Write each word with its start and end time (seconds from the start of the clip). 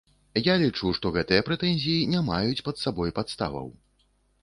Я 0.51 0.55
лічу, 0.63 0.93
што 0.99 1.11
гэтыя 1.19 1.45
прэтэнзіі 1.51 2.09
не 2.17 2.25
маюць 2.33 2.65
пад 2.71 2.83
сабой 2.89 3.17
падставаў. 3.21 3.75